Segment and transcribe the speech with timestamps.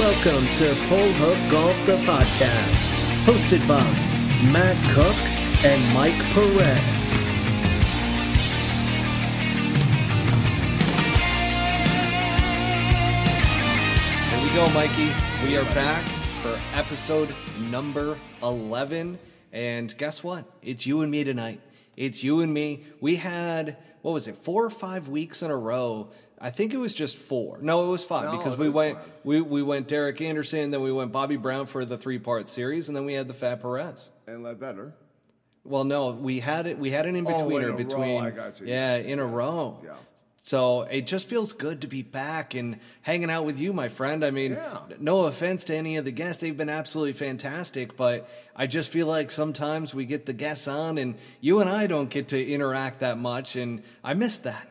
[0.00, 2.72] Welcome to Pull Hook Golf, the podcast,
[3.26, 3.84] hosted by
[4.50, 5.14] Matt Cook
[5.62, 7.12] and Mike Perez.
[14.30, 15.12] Here we go, Mikey.
[15.46, 16.06] We are back
[16.40, 17.34] for episode
[17.70, 19.18] number 11.
[19.52, 20.46] And guess what?
[20.62, 21.60] It's you and me tonight.
[21.98, 22.84] It's you and me.
[23.02, 26.08] We had, what was it, four or five weeks in a row.
[26.40, 27.58] I think it was just four.
[27.60, 29.12] No, it was five No, because we went five.
[29.24, 32.88] we, we went Derek Anderson, then we went Bobby Brown for the three part series,
[32.88, 34.08] and then we had the Fat Perez.
[34.26, 34.94] and let better.
[35.64, 36.78] Well, no, we had it.
[36.78, 38.22] We had an in Oh, in betweener row, between.
[38.22, 38.66] I got you.
[38.66, 39.78] Yeah, Yes, in a row.
[39.84, 39.90] yeah.
[40.42, 44.24] So it just feels good to be back and hanging out with you, my friend.
[44.24, 44.78] I mean, Yeah.
[44.98, 47.94] no offense to any of the guests; they've been absolutely fantastic.
[47.94, 48.26] But
[48.56, 52.08] I just feel like sometimes we get the guests on, and you and I don't
[52.08, 54.66] get to interact that much, and I miss that.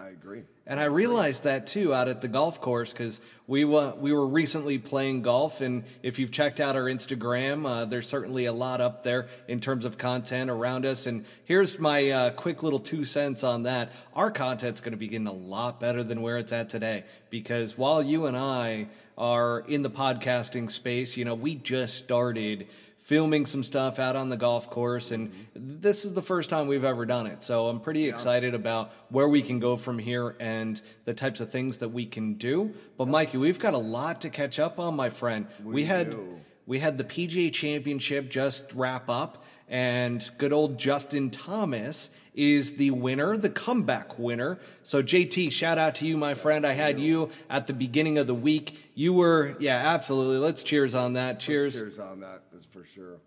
[0.00, 0.44] I agree.
[0.66, 4.26] And I realized that too out at the golf course because we wa- we were
[4.26, 8.80] recently playing golf, and if you've checked out our Instagram, uh, there's certainly a lot
[8.80, 11.06] up there in terms of content around us.
[11.06, 15.08] And here's my uh, quick little two cents on that: our content's going to be
[15.08, 18.86] getting a lot better than where it's at today because while you and I
[19.18, 22.68] are in the podcasting space, you know, we just started
[23.10, 26.84] filming some stuff out on the golf course and this is the first time we've
[26.84, 27.42] ever done it.
[27.42, 31.50] So i'm pretty excited about where we can go from here and the types of
[31.50, 32.72] things that we can do.
[32.96, 35.48] But mikey we've got a lot to catch up on my friend.
[35.64, 36.40] We, had do.
[36.66, 42.90] we had the pga championship just wrap up and good old Justin Thomas is the
[42.90, 44.58] winner, the comeback winner.
[44.82, 46.66] So, JT, shout out to you, my friend.
[46.66, 48.90] I had you at the beginning of the week.
[48.96, 50.38] You were, yeah, absolutely.
[50.38, 51.38] Let's cheers on that.
[51.38, 51.78] Cheers.
[51.78, 53.18] Cheers on that is for sure.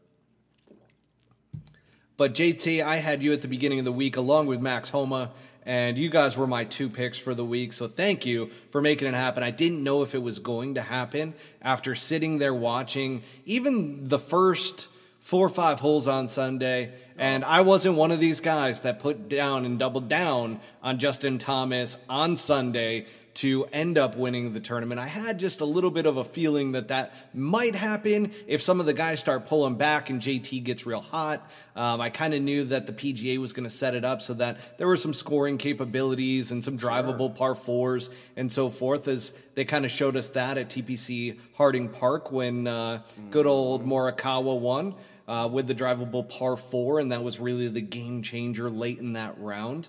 [2.18, 5.32] But JT, I had you at the beginning of the week along with Max Homa,
[5.66, 7.72] and you guys were my two picks for the week.
[7.74, 9.44] So thank you for making it happen.
[9.44, 14.20] I didn't know if it was going to happen after sitting there watching even the
[14.20, 14.90] first
[15.24, 16.92] four or five holes on Sunday.
[17.18, 21.38] And I wasn't one of these guys that put down and doubled down on Justin
[21.38, 25.00] Thomas on Sunday to end up winning the tournament.
[25.00, 28.80] I had just a little bit of a feeling that that might happen if some
[28.80, 31.50] of the guys start pulling back and JT gets real hot.
[31.76, 34.36] Um, I kind of knew that the PGA was going to set it up so
[34.36, 39.34] that there were some scoring capabilities and some drivable par fours and so forth, as
[39.56, 44.60] they kind of showed us that at TPC Harding Park when uh, good old Morikawa
[44.60, 44.94] won.
[45.26, 49.14] Uh, with the drivable par four, and that was really the game changer late in
[49.14, 49.88] that round.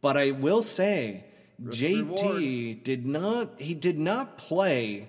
[0.00, 1.24] But I will say,
[1.60, 5.08] JT did not he did not play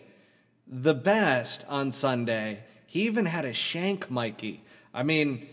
[0.67, 2.63] the best on Sunday.
[2.87, 4.63] He even had a shank, Mikey.
[4.93, 5.47] I mean,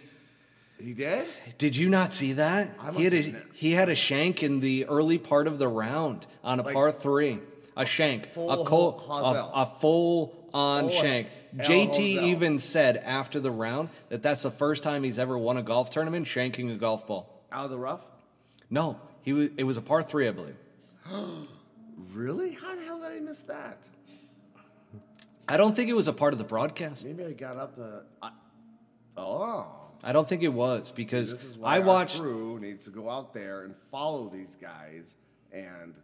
[0.81, 1.27] He did?
[1.59, 2.71] did you not see that?
[2.81, 6.27] I He had a, he had a shank in the early part of the round
[6.43, 7.41] on a Like- par three.
[7.79, 11.29] A shank, a, col- a, a full on shank.
[11.55, 15.63] JT even said after the round that that's the first time he's ever won a
[15.63, 17.45] golf tournament shanking a golf ball.
[17.53, 18.07] Out of the rough?
[18.71, 20.57] No, he was, it was a par three, I believe.
[22.13, 22.53] Really?
[22.53, 23.79] How the hell did I miss that?
[25.49, 27.07] I don't think it was a part of the broadcast.
[27.07, 28.05] Maybe I got up the.
[28.23, 28.31] I,
[29.17, 29.67] oh.
[30.05, 32.21] I don't think it was because why I our watched.
[32.21, 35.15] crew needs to go out there and follow these guys
[35.53, 35.95] and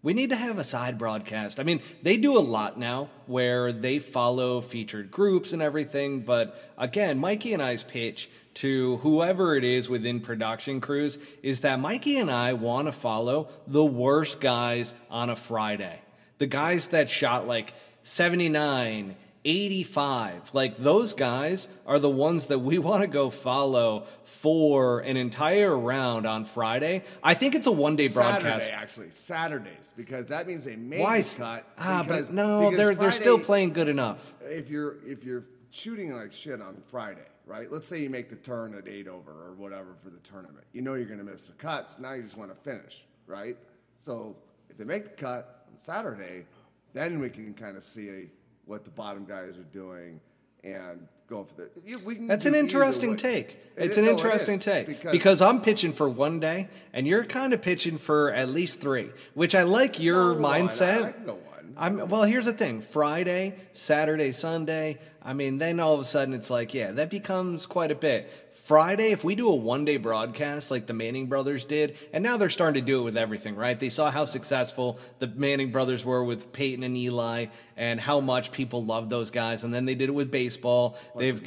[0.00, 1.58] We need to have a side broadcast.
[1.58, 6.20] I mean, they do a lot now where they follow featured groups and everything.
[6.20, 11.80] But again, Mikey and I's pitch to whoever it is within production crews is that
[11.80, 16.00] Mikey and I want to follow the worst guys on a Friday.
[16.38, 19.16] The guys that shot like 79,
[19.48, 20.50] 85.
[20.52, 25.76] Like those guys are the ones that we want to go follow for an entire
[25.76, 27.02] round on Friday.
[27.22, 28.66] I think it's a one day broadcast.
[28.66, 31.22] Saturday actually Saturdays because that means they made Why?
[31.22, 31.64] the cut.
[31.78, 34.34] Ah, because- but no, they're they're still playing good enough.
[34.42, 37.70] if you're if you're shooting like shit on Friday, right?
[37.72, 40.64] Let's say you make the turn at eight over or whatever for the tournament.
[40.72, 41.98] You know you're going to miss the cuts.
[41.98, 43.56] Now you just want to finish, right?
[43.98, 44.36] So
[44.70, 46.44] if they make the cut on Saturday,
[46.92, 48.30] then we can kind of see
[48.68, 50.20] what the bottom guys are doing
[50.62, 51.70] and going for the.
[51.84, 53.50] you- We can That's an interesting take.
[53.76, 56.38] It It's is- an no, it interesting is, take because, because, I'm pitching for one
[56.38, 60.42] day and you're kind of pitching for at least three, which I like your one.
[60.68, 61.04] mindset.
[61.04, 61.57] I one.
[61.76, 62.22] I'm well.
[62.22, 64.98] Here's the thing: Friday, Saturday, Sunday.
[65.22, 68.30] I mean, then all of a sudden it's like, yeah, that becomes quite a bit.
[68.52, 72.36] Friday, if we do a one day broadcast like the Manning brothers did, and now
[72.36, 73.78] they're starting to do it with everything, right?
[73.78, 78.52] They saw how successful the Manning brothers were with Peyton and Eli and how much
[78.52, 79.64] people love those guys.
[79.64, 80.98] And then they did it with baseball.
[81.16, 81.40] they've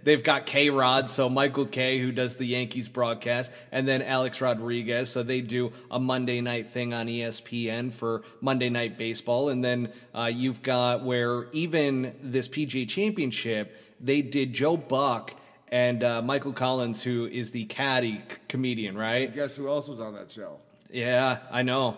[0.04, 4.40] they've got K Rod, so Michael Kay, who does the Yankees broadcast, and then Alex
[4.40, 5.10] Rodriguez.
[5.10, 9.62] So they do a Monday night thing on ESPN for Monday Night Baseball baseball, and
[9.64, 15.34] then uh, you've got where even this PGA Championship, they did Joe Buck
[15.68, 19.34] and uh, Michael Collins, who is the caddy c- comedian, right?
[19.34, 20.58] Guess who else was on that show?
[20.92, 21.96] Yeah, I know.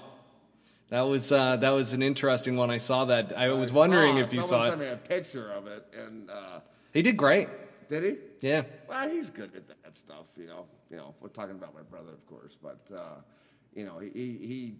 [0.88, 2.70] That was uh, that was an interesting one.
[2.70, 3.36] I saw that.
[3.36, 4.84] I was wondering saw- if you saw sent it.
[4.86, 6.60] me a picture of it, and uh,
[6.94, 7.48] He did great.
[7.88, 8.16] did he?
[8.40, 8.62] Yeah.
[8.88, 10.64] Well, he's good at that stuff, you know.
[10.90, 13.00] You know, we're talking about my brother, of course, but uh,
[13.74, 14.74] you know, he, he he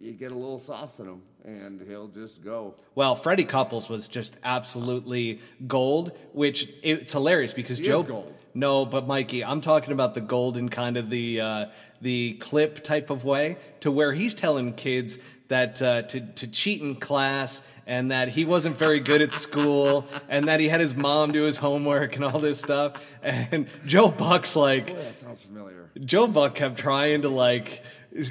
[0.00, 2.74] you get a little sauce in him, and he'll just go.
[2.94, 8.02] Well, Freddie Couples was just absolutely gold, which it's hilarious because He Joe.
[8.02, 8.32] gold.
[8.54, 11.66] No, but Mikey, I'm talking about the gold in kind of the uh,
[12.00, 16.82] the clip type of way, to where he's telling kids that uh, to to cheat
[16.82, 20.94] in class and that he wasn't very good at school and that he had his
[20.94, 23.18] mom do his homework and all this stuff.
[23.22, 25.90] And Joe Buck's like, Boy, that sounds familiar.
[26.00, 27.82] Joe Buck kept trying to like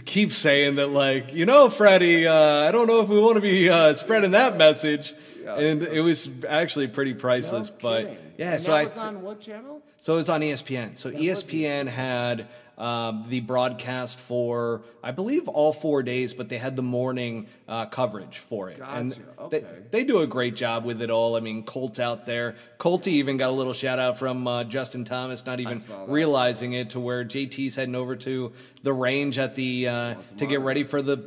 [0.05, 3.41] keep saying that like you know Freddie uh, I don't know if we want to
[3.41, 5.13] be uh, spreading that message
[5.45, 8.17] and it was actually pretty priceless No but.
[8.37, 9.81] Yeah and so that I was on what channel?
[9.97, 12.47] so it's on ESPN so ESPN had
[12.77, 17.85] um, the broadcast for I believe all four days but they had the morning uh,
[17.85, 18.81] coverage for it.
[18.85, 19.49] And Gotcha.
[19.49, 19.77] they, Okay.
[19.91, 21.37] they do a great job with it all.
[21.37, 22.55] I mean Colt's out there.
[22.77, 26.89] Colty even got a little shout out from uh, Justin Thomas not even realizing it
[26.89, 28.51] to where JT's heading over to
[28.83, 31.17] the range at the uh, to get ready for the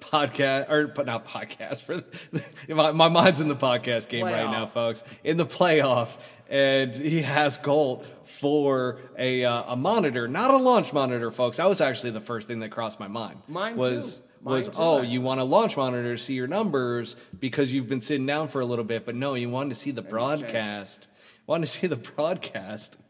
[0.00, 2.42] podcast or but not podcast for the,
[2.74, 5.04] my, my mind's in the podcast game right now, folks.
[5.22, 6.16] In the playoff,
[6.48, 11.56] and he has Colt for a uh, a monitor, not a launch monitor, folks.
[11.58, 13.40] That was actually the first thing that crossed my mind.
[13.48, 14.18] Mine was.
[14.18, 14.24] too.
[14.42, 15.12] Mine Was too, oh actually.
[15.14, 18.60] you want a launch monitor to see your numbers because you've been sitting down for
[18.60, 21.08] a little bit, but no, you wanted to see the broadcast.
[21.46, 22.98] Wanted to see the broadcast.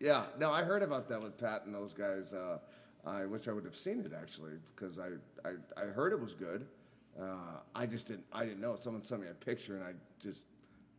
[0.00, 2.32] Yeah, no, I heard about that with Pat and those guys.
[2.32, 2.58] Uh,
[3.06, 5.08] I wish I would have seen it actually because I,
[5.46, 6.66] I, I heard it was good.
[7.20, 8.76] Uh, I just didn't I didn't know.
[8.76, 10.46] Someone sent me a picture and I just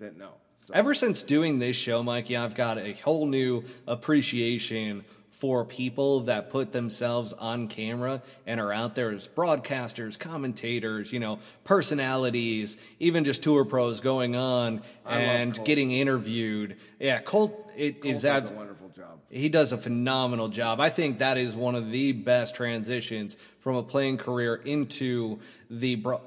[0.01, 0.33] didn't know.
[0.57, 6.21] So Ever since doing this show, Mikey, I've got a whole new appreciation for people
[6.21, 12.77] that put themselves on camera and are out there as broadcasters, commentators, you know, personalities,
[12.99, 16.77] even just tour pros going on I and getting interviewed.
[16.99, 19.19] Yeah, Colt it Colt is ab- a wonderful job.
[19.31, 20.79] he does a phenomenal job.
[20.79, 25.39] I think that is one of the best transitions from a playing career into
[25.71, 26.21] the bro-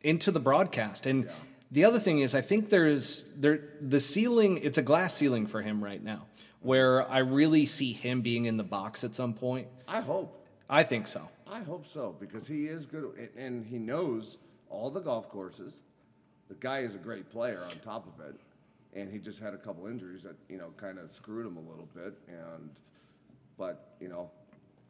[0.00, 1.04] into the broadcast.
[1.04, 1.28] And
[1.76, 4.60] the other thing is, I think there's there the ceiling.
[4.62, 6.24] It's a glass ceiling for him right now,
[6.60, 9.68] where I really see him being in the box at some point.
[9.86, 10.42] I hope.
[10.70, 11.28] I think so.
[11.46, 14.38] I hope so because he is good and- and he knows
[14.70, 15.82] all the golf courses.
[16.48, 18.40] The guy is a great player on top of it,
[18.94, 21.70] and he just had a couple injuries that you know kind of screwed him a
[21.70, 22.14] little bit.
[22.26, 22.70] And
[23.58, 24.30] but you know,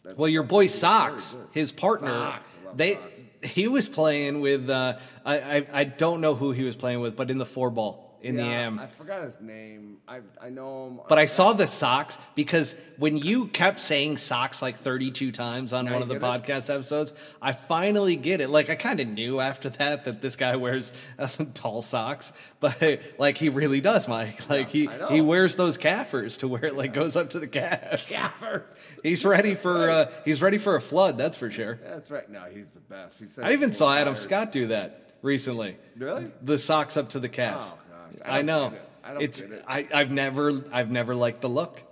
[0.06, 3.52] that's Well, your boy Sox, his partner, Sox, they Sox.
[3.54, 4.70] he was playing with.
[4.70, 7.70] Uh, I, I I don't know who he was playing with, but in the four
[7.70, 8.78] ball in the Yeah, M.
[8.78, 9.98] I forgot his name.
[10.08, 11.00] I I know him.
[11.08, 15.84] But I saw the socks because when you kept saying socks like 32 times on
[15.84, 16.26] Now one of the get it?
[16.42, 18.48] podcast episodes, I finally get it.
[18.50, 22.32] Like I kind of knew after that that this guy wears uh, some tall socks,
[22.60, 24.48] but like he really does, Mike.
[24.48, 28.08] Like he he wears those caffers to where it like goes up to the calf.
[28.08, 28.66] Gaffer.
[29.02, 31.18] He's ready for uh, he's ready for a flood.
[31.18, 31.78] That's for sure.
[31.82, 32.28] That's right.
[32.30, 33.20] No, he's the best.
[33.20, 34.16] He I even saw Adam.
[34.16, 35.76] Scott do that recently.
[35.96, 36.26] Really?
[36.42, 37.72] The socks up to the calves.
[37.72, 37.78] Oh,
[38.24, 38.66] I I, know.
[38.68, 38.82] it.
[39.04, 39.64] I don't it's it.
[39.66, 41.82] I, I've never I've never liked the look.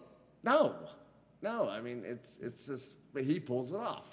[0.43, 0.75] No,
[1.43, 1.69] no.
[1.69, 4.05] I mean, it's it's just but he pulls it off.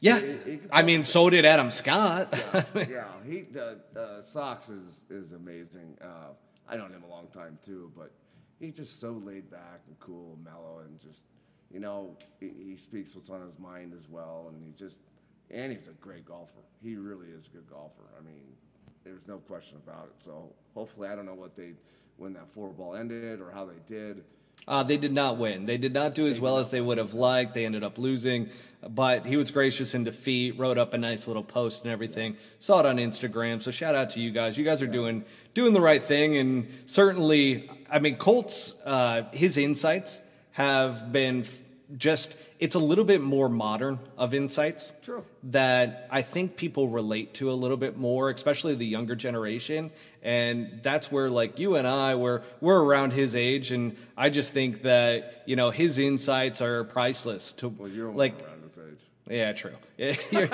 [0.00, 2.28] Yeah, He- he I mean, so did Adam Scott.
[2.74, 5.96] yeah, he uh, uh, Sox is is amazing.
[6.02, 6.32] Uh,
[6.68, 8.10] I known him a long time too, but
[8.58, 11.24] he's just so laid back and cool, and mellow, and just
[11.70, 14.96] you know he, he speaks what's on his mind as well, and he just
[15.50, 16.58] and he's a great golfer.
[16.82, 18.02] He really is a good golfer.
[18.18, 18.42] I mean,
[19.04, 20.20] there's no question about it.
[20.20, 21.72] So hopefully, I don't know what they
[22.16, 24.22] when that four ball ended or how they did.
[24.68, 25.66] Uh, they did not win.
[25.66, 27.52] They did not do as well as they would have liked.
[27.52, 28.48] They ended up losing,
[28.88, 30.56] but he was gracious in defeat.
[30.56, 32.36] Wrote up a nice little post and everything.
[32.60, 33.60] Saw it on Instagram.
[33.60, 34.56] So shout out to you guys.
[34.56, 38.74] You guys are doing doing the right thing, and certainly, I mean, Colts.
[38.84, 40.20] Uh, his insights
[40.52, 41.44] have been
[41.96, 42.36] just.
[42.58, 44.92] It's a little bit more modern of insights.
[45.02, 45.24] True.
[45.44, 49.90] that I think people relate to a little bit more, especially the younger generation.
[50.22, 54.52] And that's where like you and I we're we're around his age and I just
[54.52, 59.00] think that, you know, his insights are priceless to Well, you're like around this age.
[59.28, 59.72] yeah, true.
[59.98, 60.48] Yeah, You're,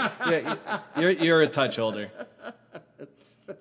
[0.97, 2.11] you're, you're a touch older.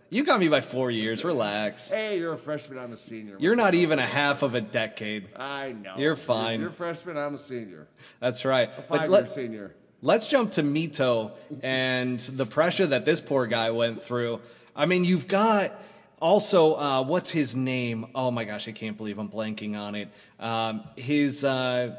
[0.10, 1.24] You got me by four years.
[1.24, 1.89] Relax.
[1.91, 2.77] Hey, you're a freshman.
[2.77, 3.38] I'm a senior.
[3.39, 5.29] You're not even a half of a decade.
[5.36, 5.96] I know.
[5.98, 6.60] You're fine.
[6.60, 7.17] You're, a freshman.
[7.17, 7.88] I'm a senior.
[8.20, 8.70] That's right.
[8.70, 9.75] A five-year let- senior.
[10.01, 11.32] let's jump to Mito
[11.63, 14.41] and the pressure that this poor guy went through.
[14.75, 15.79] I mean, you've got
[16.20, 18.08] also uh, what's his name?
[18.13, 20.10] Oh my gosh, I can't believe I'm blanking on it.
[20.39, 21.96] Um, his uh,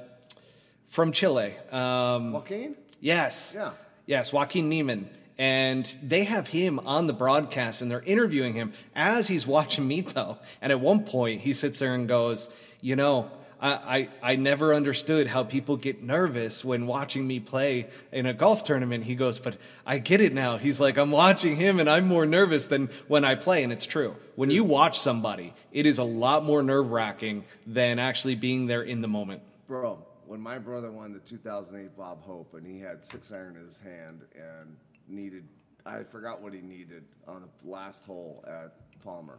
[0.86, 1.54] from Chile.
[1.70, 2.76] Um, Joaquin?
[3.00, 3.54] Yes.
[3.56, 3.70] Yeah.
[4.06, 5.08] Yes, Joaquin Niemann.
[5.38, 10.38] And they have him on the broadcast and they're interviewing him as he's watching Mito.
[10.60, 12.48] And at one point, he sits there and goes,
[12.80, 13.30] You know,
[13.60, 18.32] I, I, I never understood how people get nervous when watching me play in a
[18.34, 19.04] golf tournament.
[19.04, 20.58] He goes, But I get it now.
[20.58, 23.62] He's like, I'm watching him and I'm more nervous than when I play.
[23.62, 24.16] And it's true.
[24.34, 28.82] When you watch somebody, it is a lot more nerve wracking than actually being there
[28.82, 29.42] in the moment.
[29.68, 33.66] Bro, when my brother won the 2008 Bob Hope and he had six iron in
[33.66, 34.76] his hand and
[35.08, 35.44] needed,
[35.86, 39.38] I forgot what he needed on the last hole at Palmer,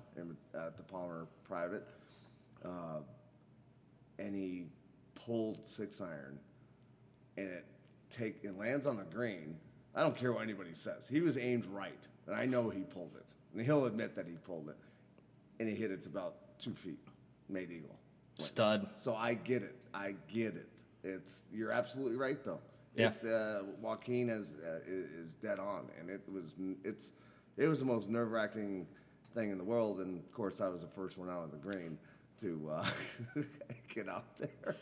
[0.53, 1.87] at the Palmer private,
[2.63, 3.01] uh,
[4.17, 4.65] and he
[5.15, 6.39] pulled six iron
[7.37, 7.65] and it
[8.09, 9.55] take it lands on the green.
[9.95, 11.07] I don't care what anybody says.
[11.09, 14.33] He was aimed right, and I know he pulled it, and he'll admit that he
[14.45, 14.77] pulled it,
[15.59, 16.99] and he hit it about two feet,
[17.47, 17.95] made eagle.
[18.39, 18.87] Stud.
[18.97, 19.75] So I get it.
[19.93, 20.69] I get it.
[21.03, 22.59] It's you're absolutely right though.
[22.99, 23.07] Yeah.
[23.07, 27.13] It's uh, Joaquin is uh, is dead on, and it was it's
[27.55, 28.85] it was the most nerve wracking
[29.33, 30.01] thing in the world.
[30.01, 31.97] And of course, I was the first one out of the green
[32.41, 32.85] to uh,
[33.93, 34.75] get out there.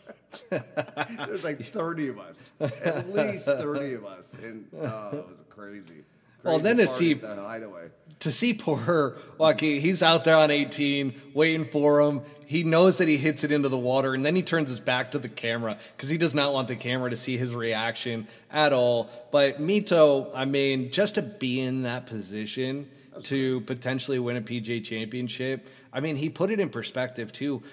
[1.28, 6.04] There's like 30 of us, at least 30 of us, and uh, it was crazy.
[6.48, 7.90] Well, then to see- the hideaway.
[8.20, 12.22] to see poor Joaquin, he's out there on 18, waiting for him.
[12.46, 15.12] He knows that he hits it into the water, and then he turns his back
[15.12, 18.74] to the camera because he does not want the camera to see his reaction at
[18.74, 19.10] all.
[19.32, 22.90] But Mito, I mean, just to be in that position
[23.24, 27.64] to potentially win a PJ championship, I mean, he put it in perspective too,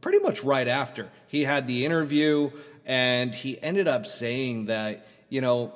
[0.00, 1.08] pretty much right after.
[1.28, 2.50] He had the interview,
[2.84, 5.72] and he ended up saying that, you know,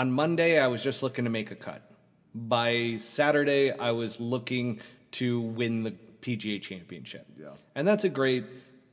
[0.00, 1.82] on Monday, I was just looking to make a cut
[2.34, 4.80] by Saturday, I was looking
[5.12, 5.92] to win the
[6.22, 7.26] PGA championship.
[7.38, 7.48] Yeah.
[7.74, 8.44] And that's a great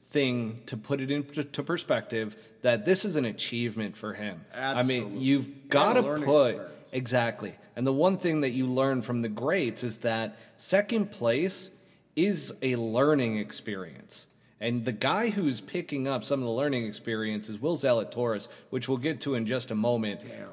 [0.08, 4.44] thing to put it into perspective that this is an achievement for him.
[4.54, 4.96] Absolutely.
[4.96, 6.90] I mean, you've got to And a learning put experience.
[6.92, 7.56] exactly.
[7.78, 11.70] And the one thing that you learn from the greats is that second place
[12.18, 14.28] is a learning experience.
[14.60, 18.90] And the guy who's picking up some of the learning experience is Will Zalatoris, which
[18.90, 20.22] we'll get to in just a moment.
[20.22, 20.50] Damn.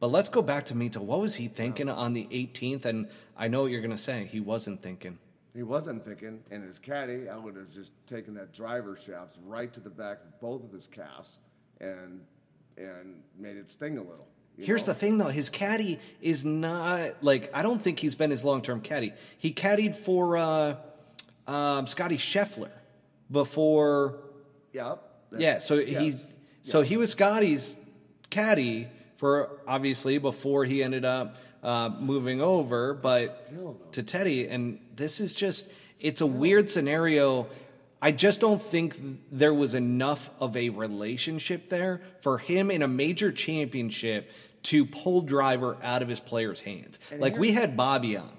[0.00, 0.96] But let's go back to Mito.
[0.96, 2.86] What was he thinking on the 18th?
[2.86, 4.24] And I know what you're going to say.
[4.24, 5.18] He wasn't thinking.
[5.54, 9.72] He wasn't thinking, and his caddy, I would have just taken that driver shaft right
[9.72, 11.38] to the back of both of his calves
[11.80, 12.20] and
[12.76, 14.28] and made it sting a little.
[14.56, 14.92] Here's know?
[14.92, 15.26] the thing, though.
[15.26, 19.12] His caddy is not like I don't think he's been his long term caddy.
[19.38, 20.76] He caddied for uh,
[21.48, 22.70] um, Scotty Scheffler
[23.30, 24.20] before.
[24.72, 25.02] Yep.
[25.36, 26.26] Yeah, so he yes.
[26.62, 27.76] so he was Scotty's
[28.30, 28.88] caddy
[29.20, 35.20] for obviously before he ended up uh, moving over, but Still, to Teddy, and this
[35.20, 35.68] is just
[36.00, 37.46] it's a weird scenario.
[38.00, 38.96] I just don't think
[39.30, 45.20] there was enough of a relationship there for him in a major championship to pull
[45.20, 46.98] driver out of his players' hands.
[47.18, 48.32] like we had Bobby on.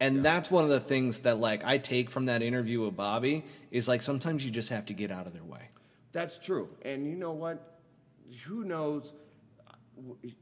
[0.00, 3.44] And that's one of the things that like I take from that interview with Bobby
[3.70, 5.68] is like sometimes you just have to get out of their way.
[6.10, 6.70] That's true.
[6.84, 7.78] And you know what?
[8.46, 9.12] Who knows?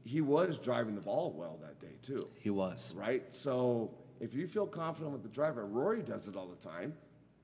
[0.03, 2.93] He was driving the ball well that day too, He was.
[2.95, 3.23] right?
[3.33, 6.93] So if you feel confident with the driver, Rory does it all the time.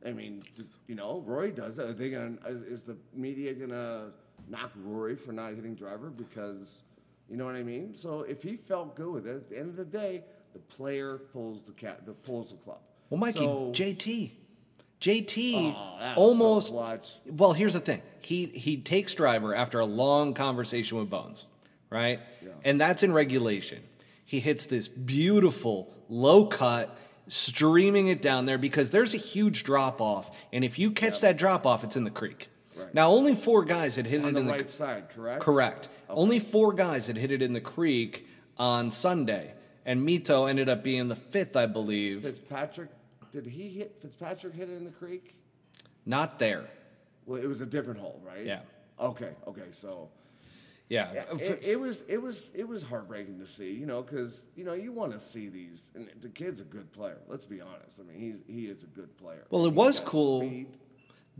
[0.05, 0.43] I mean,
[0.87, 1.85] you know, Rory does it.
[1.85, 2.37] Are they gonna?
[2.45, 4.11] Is the media gonna
[4.47, 6.83] knock Rory for not hitting driver because,
[7.29, 7.93] you know what I mean?
[7.95, 10.23] So if he felt good with it, at the end of the day,
[10.53, 12.79] the player pulls the cat, the pulls the club.
[13.09, 14.31] Well, Mikey, So- JT,
[15.01, 16.01] JT Oh, was
[16.67, 17.17] so almost.
[17.25, 18.01] well, here's the thing.
[18.21, 21.47] He he takes driver after a long conversation with Bones,
[21.89, 22.20] right?
[22.63, 23.84] And that's in regulation.
[24.25, 30.01] He hits this beautiful low cut, streaming it down there because there's a huge drop
[30.01, 32.50] off, and if you catch that drop off, it's in the creek.
[32.75, 32.94] Right.
[32.94, 35.41] Now, only four guys had hit on it the in the right side, correct?
[35.41, 35.89] Correct.
[36.10, 38.27] Only four guys had hit it in the creek
[38.58, 39.53] on Sunday,
[39.86, 42.24] and Mito ended up being the fifth, I believe.
[42.24, 42.89] Fitzpatrick,
[43.32, 45.36] did he hit Fitzpatrick hit it in the creek?
[46.06, 46.65] Not there.
[47.25, 48.46] Well, it was a different hole, right?
[48.46, 48.60] Yeah.
[49.00, 49.32] Okay.
[49.48, 49.63] Okay.
[49.74, 50.10] So
[50.89, 51.12] Yeah.
[51.12, 54.74] it, it was it was it was heartbreaking to see, you know, because you know
[54.74, 57.17] you want to see these, and the kid's a good player.
[57.27, 58.00] Let's be honest.
[58.00, 59.44] I mean, he he is a good player.
[59.50, 60.41] Well, it He's was cool.
[60.41, 60.67] speed.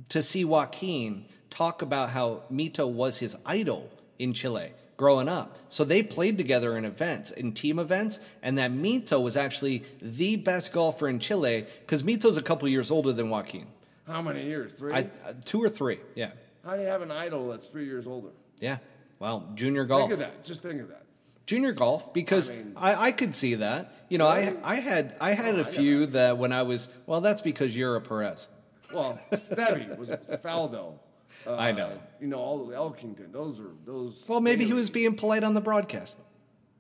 [0.10, 3.90] to see Joaquin talk about how Mito was his idol
[4.20, 5.56] in Chile growing up.
[5.70, 10.36] So they played together in events, in team events, and that Mito was actually the
[10.36, 13.68] best golfer in Chile because Mito's a couple years older than Joaquin.
[14.08, 14.74] How many years?
[14.74, 14.94] Three.
[14.94, 16.32] I, uh, two or three, yeah.
[16.66, 18.30] How do you have an idol that's three years older?
[18.60, 18.78] Yeah.
[19.20, 20.10] Well, junior golf.
[20.10, 20.44] Think of that.
[20.44, 21.04] Just think of that.
[21.46, 23.94] Junior golf because I, I mean- I, could see that.
[24.10, 24.28] You know?
[24.28, 27.42] I I had I had Oh, a I few that when I was well, that's
[27.42, 28.48] because you're a Perez.
[28.94, 31.00] Well, Stevie was Faldo.
[31.46, 32.00] Uh, I know.
[32.22, 33.32] You know, all the Elkington.
[33.32, 34.26] Those are those.
[34.28, 36.18] Well, maybe he was being polite on the broadcast.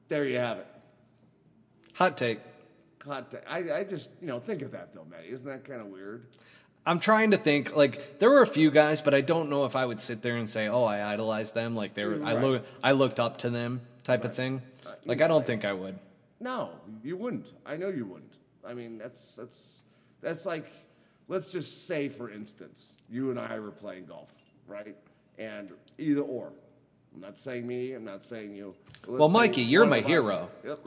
[0.10, 0.67] There you have it.
[1.96, 2.39] Hot take.
[3.00, 3.46] Contact.
[3.50, 5.29] I, I just, you know, think of that though, Matty.
[5.29, 6.27] Isn't that kind of weird?
[6.88, 7.75] I'm trying to think.
[7.75, 10.38] Like there were a few guys, but I don't know if I would sit there
[10.38, 13.50] and say, "Oh, I idolized them." Like they were, I look, I looked up to
[13.50, 14.62] them, type of thing.
[14.86, 16.00] Uh, Like I don't think I would.
[16.39, 16.70] No,
[17.03, 17.51] you wouldn't.
[17.65, 18.38] I know you wouldn't.
[18.65, 19.84] I mean, that's that's
[20.22, 20.72] that's like,
[21.27, 24.32] let's just say, for instance, you and I were playing golf,
[24.65, 24.96] right?
[25.38, 26.53] And either or.
[27.13, 27.94] I'm not saying me.
[27.94, 28.75] I'm not saying you.
[29.08, 30.50] Let's Well, Mikey, you're my hero.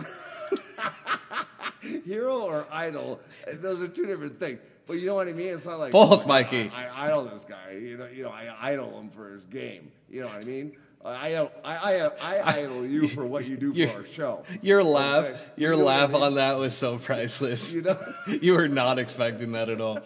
[2.04, 3.21] Hero or idol?
[3.54, 4.61] Those are two different things.
[4.90, 5.54] But you know what I mean?
[5.54, 6.68] It's not like Both, Mikey.
[6.75, 7.78] I, I idol this guy.
[7.80, 9.92] You know, you know, I idol him for his game.
[10.11, 10.76] You know what I mean?
[11.04, 14.42] I I I, I, I idol you for what you do for our show.
[14.62, 14.88] Your Okay?
[14.88, 16.23] laugh, your You know what I laugh mean?
[16.25, 17.73] on that was so priceless.
[17.73, 18.14] You know?
[18.42, 20.00] you were not expecting that at all.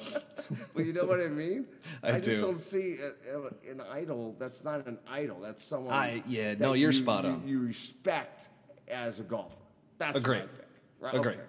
[0.74, 1.64] Well, you know what I mean?
[2.02, 2.40] I just do.
[2.42, 4.36] don't see a- a- an idol.
[4.38, 5.40] That's not an idol.
[5.40, 5.94] That's someone.
[5.94, 7.48] I- yeah, no, you're you- spot you- on.
[7.48, 8.50] You respect
[8.86, 9.56] as a golfer.
[9.96, 10.40] That's Agree.
[10.40, 10.68] what I think.
[11.00, 11.14] Right?
[11.14, 11.32] Agree.
[11.32, 11.40] Okay.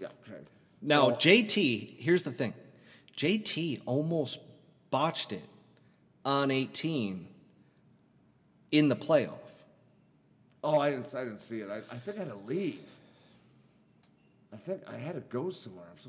[0.00, 0.08] Yeah.
[0.28, 0.40] Okay.
[0.82, 2.52] Now, So- JT, here's the thing.
[3.20, 4.40] JT almost
[4.90, 5.44] botched it
[6.24, 7.26] on 18
[8.72, 9.34] in the playoff.
[10.64, 11.14] oh, I didn't.
[11.14, 11.68] I didn't see it.
[11.70, 12.80] I, I think I had to leave.
[14.54, 15.84] I think I had to go somewhere.
[15.90, 16.08] I'm so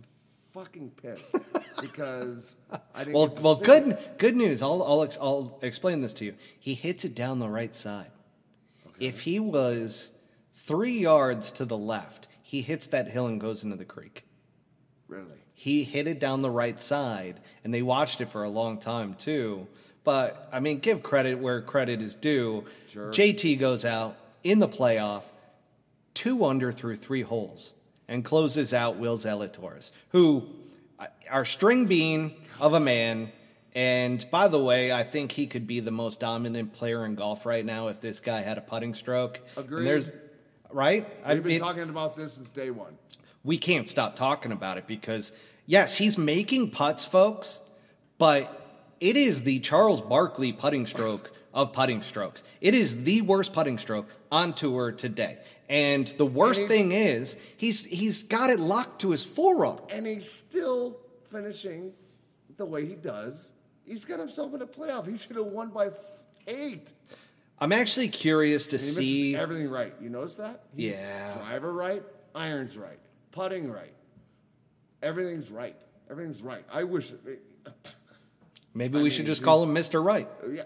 [0.53, 1.35] fucking pissed
[1.81, 2.55] because
[2.95, 3.13] I didn't.
[3.13, 4.17] Well, get to well, good, it.
[4.17, 4.61] good news.
[4.61, 6.35] I'll, I'll, ex- I'll explain this to you.
[6.61, 8.11] He hits it down the right side.
[9.01, 10.11] If he was
[10.53, 14.23] three yards to the left, he hits that hill and goes into the creek.
[15.09, 15.40] Really.
[15.61, 19.13] He hit it down the right side, and they watched it for a long time
[19.13, 19.67] too.
[20.03, 22.65] But I mean, give credit where credit is due.
[22.89, 23.11] Sure.
[23.11, 25.21] JT goes out in the playoff,
[26.15, 27.75] two under through three holes,
[28.07, 30.49] and closes out Will Zalatoris, who
[30.97, 33.31] uh, our string bean of a man.
[33.75, 37.45] And by the way, I think he could be the most dominant player in golf
[37.45, 39.39] right now if this guy had a putting stroke.
[39.55, 39.85] Agreed.
[39.85, 40.09] there's-
[40.71, 41.07] right?
[41.27, 42.97] We've been mean- talking about this since day one.
[43.43, 45.31] we can't stop talking about it because
[45.71, 47.59] yes, he's making putts, folks,
[48.17, 48.43] but
[48.99, 52.43] it is the Charles Barkley putting stroke of putting strokes.
[52.61, 55.39] It is the worst putting stroke on tour today.
[55.69, 59.79] And the worst And thing is he's he's got it locked to his forearm.
[59.89, 60.97] and he's still
[61.31, 61.93] finishing
[62.57, 63.51] the way he does.
[63.85, 65.09] He's got himself in a playoff.
[65.09, 65.95] He should have won by f-
[66.47, 66.93] eight.
[67.59, 69.93] I'm actually curious to see everything right.
[70.01, 70.63] You notice that?
[70.75, 71.31] He- Yeah.
[71.31, 72.03] Driver right,
[72.35, 72.99] irons right,
[73.31, 73.93] putting right.
[75.01, 75.75] Everything's right.
[76.09, 76.63] Everything's right.
[76.71, 77.11] I wish.
[77.11, 77.41] It,
[78.73, 80.03] maybe I we mean, should just call him Mr.
[80.03, 80.27] Right.
[80.43, 80.63] Uh, yeah,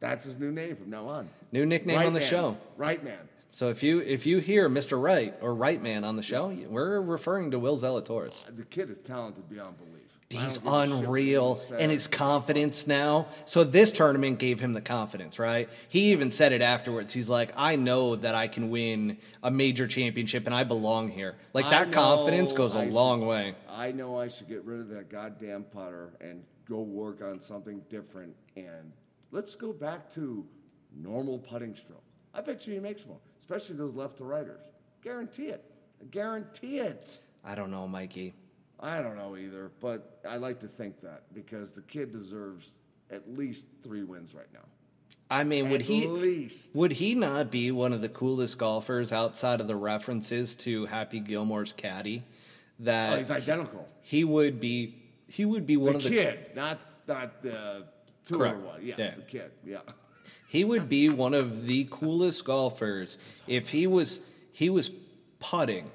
[0.00, 1.28] that's his new name from now on.
[1.52, 2.28] New nickname right on the man.
[2.28, 2.56] show.
[2.76, 3.18] Right man.
[3.48, 5.00] So if you if you hear Mr.
[5.00, 8.44] Right or Right Man on the show, we're referring to Will Zalatoris.
[8.54, 9.95] The kid is talented beyond belief.
[10.28, 13.28] He's don't give a shit what unreal, and his confidence now.
[13.44, 15.68] So this tournament gave him the confidence, right?
[15.88, 17.12] He even said it afterwards.
[17.12, 21.36] He's like, "I know that I can win a major championship, and I belong here."
[21.52, 23.54] Like that confidence goes a I long should- way.
[23.68, 27.80] I know I should get rid of that goddamn putter and go work on something
[27.88, 28.34] different.
[28.56, 28.92] And
[29.30, 30.44] let's go back to
[30.92, 32.02] normal putting stroke.
[32.34, 34.62] I bet you he makes more, especially those left to righters.
[35.02, 35.64] Guarantee it.
[36.10, 37.20] Guarantee it.
[37.44, 38.34] I don't know, Mikey.
[38.80, 42.72] I don't know either, but I like to think that because the kid deserves
[43.10, 44.60] at least three wins right now.
[45.30, 46.74] I mean, would At he least.
[46.74, 51.18] would he not be one of the coolest golfers outside of the references to Happy
[51.20, 52.22] Gilmore's caddy?
[52.80, 53.88] That Oh, he's identical.
[54.02, 55.02] he would be.
[55.28, 57.86] He would be one The of the kid, not not the
[58.26, 58.58] tour Correct.
[58.58, 58.80] one.
[58.86, 59.14] Yes, Yeah.
[59.16, 59.50] the kid.
[59.64, 59.78] Yeah.
[60.48, 64.20] He would be one of the coolest golfers if he was
[64.52, 64.90] he was
[65.40, 65.90] putting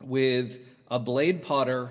[0.00, 0.58] with
[0.90, 1.90] a blade putter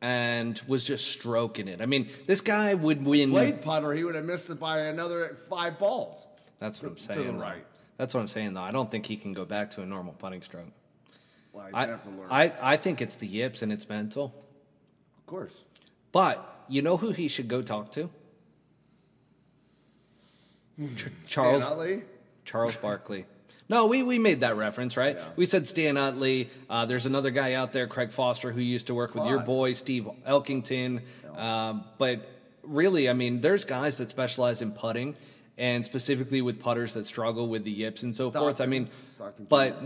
[0.00, 1.80] and was just stroking it.
[1.80, 3.30] I mean, this guy would win.
[3.30, 6.26] Blade putter, he would have missed it by another five balls.
[6.58, 7.26] That's what I'm to- to saying.
[7.26, 7.38] the though.
[7.38, 7.66] right.
[7.96, 8.60] That's what I'm saying, though.
[8.62, 10.66] I don't think he can go back to a normal putting stroke.
[11.52, 12.28] Well, I, have to learn.
[12.30, 14.34] I, I think it's the yips and it's mental.
[15.18, 15.64] of course.
[16.12, 18.10] But you know who he should go talk to?
[20.76, 20.94] Hmm.
[20.94, 21.64] Ch- Charles
[22.44, 23.24] Charles Barkley.
[23.68, 25.16] No, we, we made that reference, right?
[25.16, 25.24] Yeah.
[25.34, 26.48] We said Stan Utley.
[26.70, 29.72] Uh, there's another guy out there, Craig Foster, who used to work with your boy,
[29.72, 31.02] Steve Elkington.
[31.36, 32.28] Um, but
[32.62, 35.16] really, I mean, there's guys that specialize in putting
[35.58, 38.60] and specifically with putters that struggle with the yips and so forth.
[38.60, 39.82] I mean, Stockton but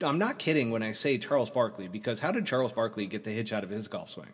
[0.00, 3.30] I'm not kidding when I say Charles Barkley because how did Charles Barkley get the
[3.30, 4.32] hitch out of his golf swing?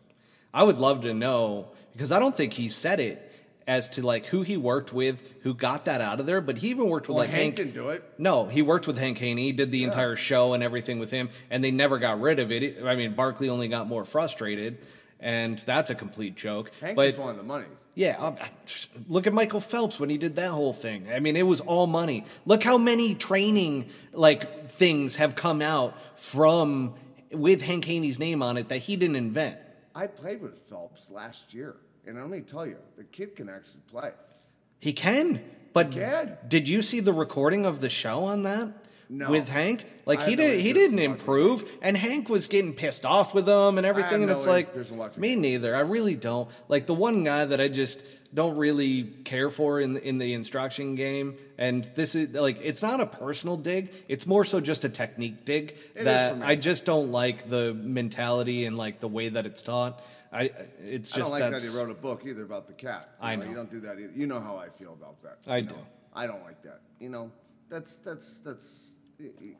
[0.52, 3.30] I would love to know because I don't think he said it
[3.66, 6.40] as to like who he worked with, who got that out of there.
[6.40, 7.56] But he even worked with Well, like Hank Hank.
[7.56, 8.04] didn't do it.
[8.18, 9.44] No, he worked with Hank Haney.
[9.44, 12.52] He did the entire show and everything with him, and they never got rid of
[12.52, 12.84] it.
[12.84, 14.78] I mean, Barkley only got more frustrated,
[15.20, 16.70] and that's a complete joke.
[16.80, 17.66] Hank but just wanted the money.
[17.94, 18.36] yeah, um,
[19.08, 21.06] look at Michael Phelps when he did that whole thing.
[21.10, 22.24] I mean, it was all money.
[22.44, 26.94] Look how many training like things have come out from
[27.32, 29.56] with Hank Haney's name on it that he didn't invent.
[29.94, 33.80] I played with Phelps last year, and let me tell you, the kid can actually
[33.90, 34.10] play.
[34.80, 36.36] He can, but He can.
[36.46, 38.72] did you see the recording of the show on that?
[39.10, 39.30] No.
[39.30, 43.34] With Hank, like I he did, he didn't improve, and Hank was getting pissed off
[43.34, 45.76] with him and everything, and it's like there's a lot me neither.
[45.76, 49.98] I really don't like the one guy that I just don't really care for in
[49.98, 54.44] in the instruction game, and this is like it's not a personal dig; it's more
[54.44, 56.42] so just a technique dig is that.
[56.42, 60.02] I just don't like the mentality and like the way that it's taught.
[60.34, 60.50] I
[60.82, 63.08] it's just I don't like that he wrote a book either about the cat.
[63.20, 63.46] You I know.
[63.46, 64.12] You don't do that either.
[64.14, 65.38] You know how I feel about that.
[65.46, 65.74] I do.
[65.74, 65.86] know?
[66.12, 66.80] I don't like that.
[66.98, 67.30] You know,
[67.70, 68.90] that's that's that's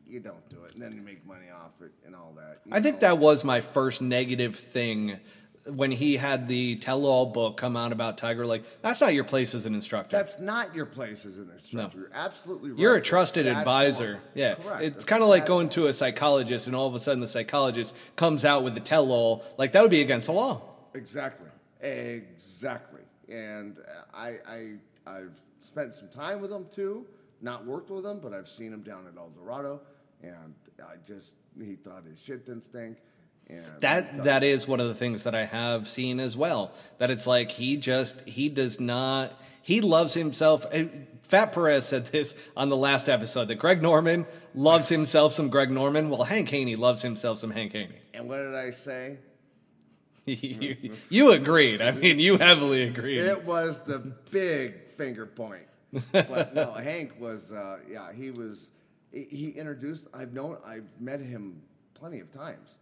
[0.07, 2.61] you, don't do it, and then you make money off it and all that.
[2.73, 5.19] I think that was my first negative thing
[5.67, 8.45] when he had the tell-all book come out about Tiger.
[8.45, 10.17] Like, that's not your place as an instructor.
[10.17, 11.99] That's not your place as an instructor.
[11.99, 12.03] No.
[12.03, 12.79] You're absolutely right.
[12.79, 14.21] You're a trusted advisor.
[14.35, 14.55] Yeah.
[14.55, 14.83] Correct.
[14.83, 17.97] It's kind of like going to a psychologist and all of a sudden the psychologist
[18.17, 19.45] comes out with the tell-all.
[19.59, 20.63] Like, that would be against the law.
[20.95, 21.49] Exactly.
[21.81, 23.03] Exactly.
[23.29, 23.79] And
[24.13, 24.73] I, I,
[25.07, 27.07] I've spent some time with him too.
[27.41, 29.83] Not worked with him, but I've seen him down at El Dorado,
[30.23, 32.99] and I just he thought his shit didn't stink.
[33.49, 36.73] And That that is one of the things that I have seen as well.
[36.99, 40.67] That it's like he just he does not he loves himself.
[40.73, 40.87] eh,
[41.23, 45.71] Fat Perez said this on the last episode that Greg Norman loves himself some Greg
[45.71, 46.11] Norman.
[46.11, 47.95] Well, Hank Haney loves himself some Hank Haney.
[48.13, 49.17] And what did I say?
[50.27, 51.81] you, you agreed.
[51.83, 53.19] I mean, you heavily agreed.
[53.21, 53.99] It was the
[54.31, 55.65] big finger point.
[56.13, 58.71] But no, Hank was, uh, yeah, he was,
[59.13, 61.63] he introduced, I've known, I've met him
[61.95, 62.75] plenty of times.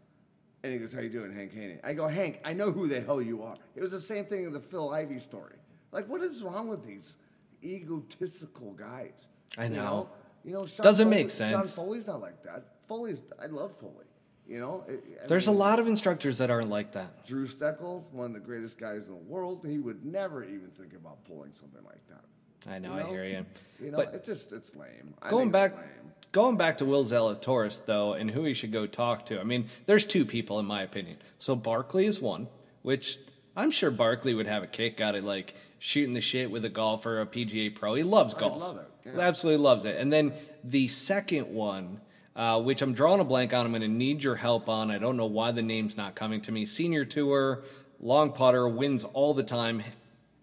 [0.65, 1.79] And he goes, how you doing, Hank Haney?
[1.83, 3.55] I go, Hank, I know who the hell you are.
[3.75, 5.57] It was the same thing with the Phil Ivey story.
[5.91, 7.17] Like, what is wrong with these
[7.65, 9.13] egotistical guys?
[9.59, 9.83] I You know.
[9.83, 10.09] know,
[10.45, 11.75] you know Sean Doesn't Foley- make Sean sense.
[11.75, 12.65] Foley's not like that.
[12.87, 14.07] Foley's, I love Foley.
[14.47, 17.25] You know, I- There's a lot of instructors that aren't like that.
[17.25, 20.95] Drew Steckel, one of the greatest guys in the world, he would never even think
[20.95, 22.25] about pulling something like that.
[22.69, 23.47] I know, You I hear you.
[23.83, 25.15] You know, But it just it's lame.
[25.21, 25.85] I going back lame.
[26.31, 29.41] going back to Will Zalatoris though and who he should go talk to.
[29.41, 31.17] I mean, there's two people in my opinion.
[31.39, 32.49] So Barkley is one,
[32.83, 33.19] which
[33.57, 36.69] I'm sure Barkley would have a kick out of like shooting the shit with a
[36.69, 37.95] golfer, a PGA pro.
[37.95, 38.61] He loves golf.
[38.61, 39.21] love it, yeah.
[39.21, 39.97] Absolutely loves it.
[39.97, 42.01] And then the second one,
[42.37, 44.91] uh, which I'm drawing a blank on, I'm going to need your help on.
[44.93, 46.65] I don't know why the name's not coming to me.
[46.67, 47.65] Senior tour,
[48.01, 49.83] long putter, wins all the time.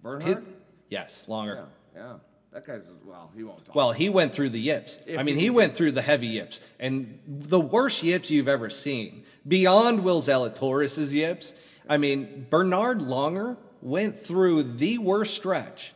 [0.04, 0.46] Bernhard?
[0.90, 1.56] yes, Langer.
[1.56, 1.62] Yeah,
[1.96, 2.14] yeah.
[2.52, 3.76] That guy's well, he won't talk.
[3.76, 5.00] Well, he went through the yips.
[5.06, 8.48] If I mean, he- he went through the heavy yips, and the worst yips you've
[8.48, 11.54] ever seen, beyond Will Zalatoris' yips.
[11.88, 15.94] I mean, Bernhard Langer went through the worst stretch,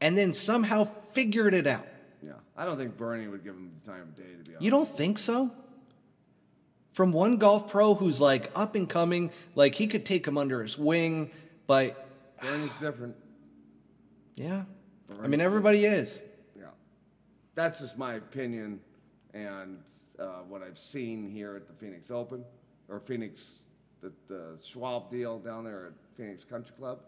[0.00, 1.86] and then somehow figured it out.
[2.24, 4.62] yeah, I don't think Bernie would give him the time of day to be honest.
[4.64, 5.52] You don't think so?
[6.92, 10.60] From one golf pro who's like up and coming, like he could take him under
[10.62, 11.30] his wing,
[11.68, 12.06] but
[12.40, 13.16] Bernie's different.
[14.36, 14.64] yeah,
[15.22, 16.22] I mean everybody is.
[16.56, 16.66] Yeah,
[17.54, 18.80] that's just my opinion
[19.34, 19.78] and
[20.18, 22.44] uh, what I've seen here at the Phoenix Open
[22.88, 23.64] or Phoenix,
[24.00, 27.00] the, the Schwab deal down there at Phoenix Country Club.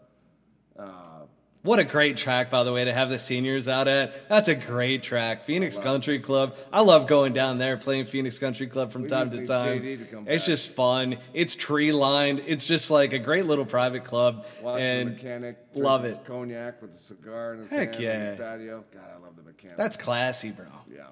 [0.77, 1.25] Uh,
[1.63, 4.29] What a great track, by the way, to have the seniors out at.
[4.29, 5.43] That's a great track.
[5.43, 6.55] Phoenix Country Club.
[6.71, 9.81] I love going down there playing Phoenix Country Club from We time to time.
[9.81, 11.17] To It's just fun.
[11.33, 12.41] It's tree lined.
[12.45, 14.45] It's just like a great little private club.
[14.61, 16.23] watching and the mechanic love it.
[16.23, 18.35] cognac with a cigar in his Heck yeah.
[18.35, 18.85] patio.
[18.93, 19.77] God, I love the mechanic.
[19.77, 20.67] That's classy, bro.
[20.89, 21.07] yeah.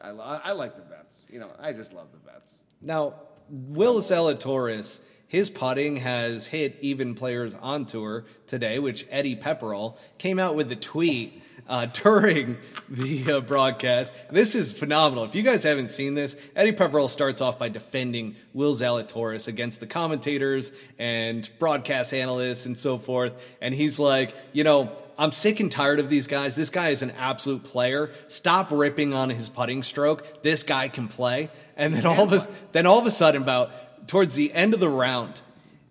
[0.00, 1.24] I, I like the bets.
[1.28, 2.60] You know, I just love the bets.
[2.80, 3.14] Now,
[3.50, 10.38] Will Zalatoris, his putting has hit even players on tour today, which Eddie Pepperell came
[10.38, 12.56] out with a tweet uh, during
[12.88, 14.30] the uh, broadcast.
[14.30, 15.24] This is phenomenal.
[15.24, 19.80] If you guys haven't seen this, Eddie Pepperell starts off by defending Will Zalatoris against
[19.80, 23.56] the commentators and broadcast analysts and so forth.
[23.60, 26.54] And he's like, you know, I'm sick and tired of these guys.
[26.54, 28.10] This guy is an absolute player.
[28.28, 30.42] Stop ripping on his putting stroke.
[30.42, 31.50] This guy can play.
[31.76, 33.72] And then all of a then all of a sudden, about
[34.08, 35.42] towards the end of the round,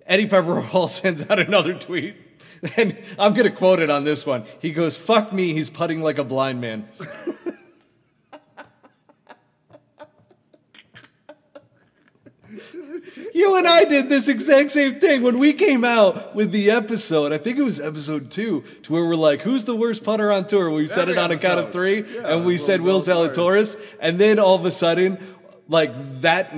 [0.05, 2.15] Eddie Pepperell sends out another tweet.
[2.75, 4.43] And I'm gonna quote it on this one.
[4.59, 6.89] He goes, "Fuck me, he's putting like a blind man."
[13.33, 17.31] You and I did this exact same thing when we came out with the episode.
[17.31, 20.45] I think it was episode two, to where we're like, "Who's the worst putter on
[20.45, 23.01] tour?" We said Every it on a count of three, Yeah, and we said Will.
[23.01, 25.17] Zalatoris, and then all of a sudden,
[25.67, 26.53] like that,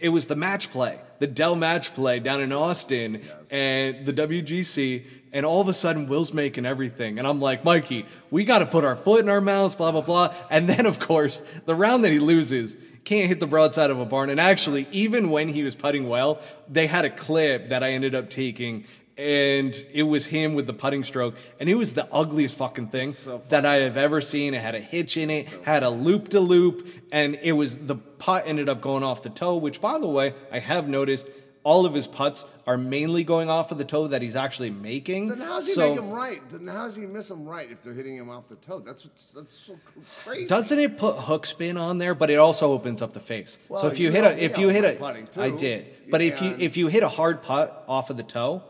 [0.00, 5.04] it was the match play, the Dell match play down in Austin, and the WGC,
[5.32, 8.66] and all of a sudden, Will's making everything, and I'm like, Mikey, we got to
[8.66, 12.04] put our foot in our mouths, blah blah blah, and then of course, the round
[12.04, 14.30] that he loses can't hit the broadside of a barn.
[14.30, 18.14] And actually, even when he was putting well, they had a clip that I ended
[18.14, 18.84] up taking.
[19.18, 23.12] And it was him with the putting stroke, and it was the ugliest fucking thing
[23.12, 24.52] so that I have ever seen.
[24.52, 27.96] It had a hitch in it, had a loop to loop, and it was the
[27.96, 29.56] putt ended up going off the toe.
[29.56, 31.28] Which, by the way, I have noticed
[31.66, 35.30] all of his putts are mainly going off of the toe that he's actually making.
[35.30, 36.50] Then how's he so, make him right?
[36.50, 38.78] Then how's he miss him right if they're hitting him off the toe?
[38.78, 39.76] That's what's, that's so
[40.24, 40.46] crazy.
[40.46, 42.14] Doesn't it put hook spin on there?
[42.14, 43.58] But it also opens up the face.
[43.68, 45.42] so if you, you hit know- a if you you hit a too.
[45.42, 45.86] I did.
[46.08, 48.62] But if you if you hit a hard putt off of the toe,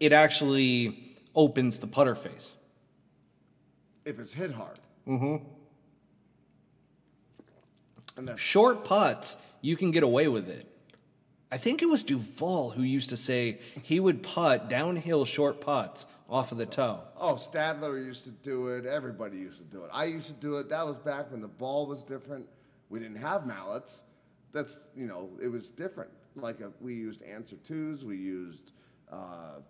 [0.00, 2.54] it actually opens the putter face.
[4.04, 4.78] if it's hit hard.
[5.06, 5.44] Mm-hmm.
[8.16, 10.66] And Short putts, you can get away with it.
[11.52, 16.06] I think it was Duval who used to say he would putt downhill short putts
[16.28, 17.00] off of the toe.
[17.16, 18.84] Oh, Stadler used to do it.
[18.84, 19.90] Everybody used to do it.
[19.92, 20.68] I used to do it.
[20.70, 22.46] That was back when the ball was different.
[22.88, 24.02] We didn't have mallets.
[24.52, 26.10] That's you know, it was different.
[26.34, 28.04] Like a, we used Anser twos.
[28.04, 28.72] We used
[29.12, 29.60] uh,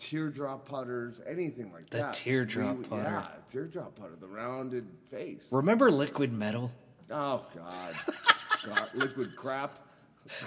[0.00, 1.20] teardrop putters.
[1.26, 2.14] Anything like The that.
[2.14, 3.02] The teardrop We- putter.
[3.02, 4.16] Yeah, teardrop putter.
[4.20, 5.46] The rounded face.
[5.50, 6.70] Remember liquid metal?
[7.10, 7.94] Oh God,
[8.66, 9.72] God liquid crap.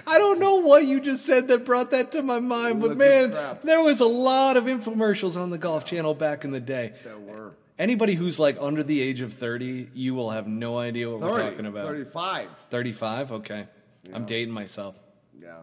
[0.06, 3.32] I don't know what you just said that brought that to my mind, but man,
[3.32, 3.62] crap.
[3.62, 6.94] there was a lot of infomercials on the Golf Channel back in the day.
[7.04, 11.10] There were Anybody who's like under the age of 30, you will have no idea
[11.10, 11.86] what we're talking about.
[11.86, 12.48] 35.
[12.70, 13.32] 35?
[13.32, 13.66] Okay.
[14.12, 14.96] I'm dating myself.
[15.36, 15.56] Yeah,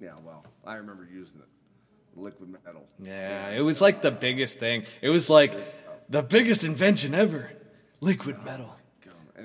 [0.00, 0.12] yeah.
[0.24, 1.46] Well, I remember using it.
[2.16, 2.86] Liquid metal.
[3.02, 4.84] Yeah, it was like the biggest thing.
[5.00, 5.52] It was like
[6.10, 7.50] the biggest invention ever
[8.00, 8.76] liquid oh metal.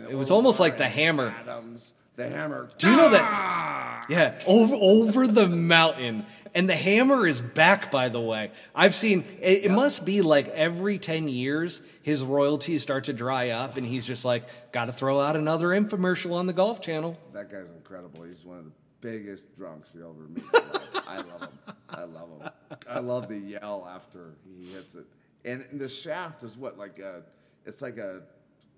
[0.09, 1.33] It was almost like the hammer.
[1.39, 2.69] Adams, the hammer.
[2.77, 3.21] Do you know that?
[3.23, 4.05] Ah!
[4.09, 6.25] Yeah, over over the mountain,
[6.55, 7.91] and the hammer is back.
[7.91, 9.25] By the way, I've seen.
[9.41, 13.85] It, it must be like every ten years, his royalties start to dry up, and
[13.85, 17.17] he's just like, got to throw out another infomercial on the Golf Channel.
[17.33, 18.23] That guy's incredible.
[18.23, 20.43] He's one of the biggest drunks you'll ever meet.
[20.43, 21.03] in your life.
[21.07, 21.59] I love him.
[21.89, 22.49] I love him.
[22.89, 25.05] I love the yell after he hits it.
[25.45, 27.21] And the shaft is what like a.
[27.65, 28.21] It's like a.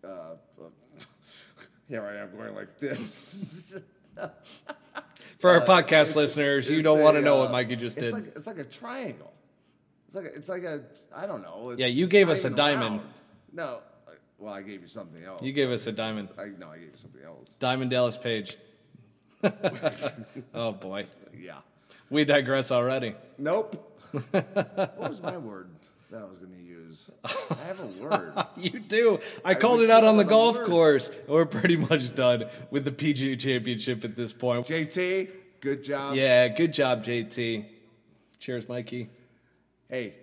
[0.04, 0.36] Uh, uh,
[1.88, 3.80] here I am going like this.
[5.40, 7.98] For our Uh, podcast listeners, you don't a, want to know uh, what Mikey just
[7.98, 8.14] it's did.
[8.14, 9.34] Like, it's like a triangle.
[10.08, 10.82] It's like a, it's like a
[11.16, 11.72] I don't know.
[11.72, 12.98] It's, Yeah, you gave us a diamond.
[12.98, 13.10] round.
[13.54, 13.80] No,
[14.38, 15.42] well I gave you something else.
[15.42, 17.48] you gave us a diamond, I no, I gave you something else.
[17.60, 18.58] Diamond Dallas Page.
[20.54, 21.06] oh boy,
[21.38, 21.58] Yeah.
[22.10, 23.16] we digress already.
[23.38, 23.86] Nope.
[24.32, 25.70] what was my word
[26.12, 27.10] that I was going to use?
[27.24, 28.34] I have a word.
[28.58, 29.20] You do.
[29.46, 30.66] I, I called it out on the golf word.
[30.68, 31.12] course.
[31.28, 34.68] We're pretty much done with the PGA Championship at this point.
[34.68, 35.30] JT,
[35.62, 36.16] good job.
[36.16, 37.66] Yeah, good job, JT.
[38.40, 39.10] Cheers, Mikey.
[39.90, 40.16] Hey,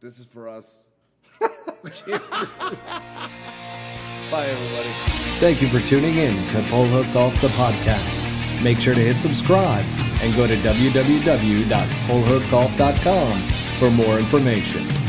[0.00, 0.78] this is for us.
[1.84, 2.20] Cheers.
[4.30, 4.88] Bye, everybody.
[5.40, 8.21] Thank you for tuning in to Pull Hook Golf, the podcast.
[8.62, 9.84] Make sure to hit subscribe
[10.22, 13.40] and go to www.pullhookgolf.com
[13.78, 15.01] for more information.